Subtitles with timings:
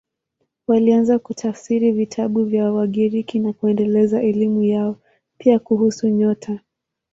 [0.67, 4.95] Walianza kutafsiri vitabu vya Wagiriki na kuendeleza elimu yao,
[5.37, 6.59] pia kuhusu nyota.